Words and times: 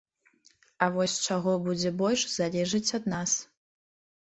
А 0.85 0.87
вось 0.95 1.17
чаго 1.27 1.51
будзе 1.67 1.93
больш, 2.01 2.21
залежыць 2.39 2.85
ад 3.01 3.09
нас. 3.17 3.31